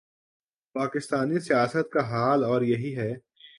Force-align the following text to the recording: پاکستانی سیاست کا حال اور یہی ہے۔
پاکستانی 0.75 1.39
سیاست 1.39 1.91
کا 1.91 2.09
حال 2.09 2.43
اور 2.43 2.61
یہی 2.61 2.97
ہے۔ 2.97 3.13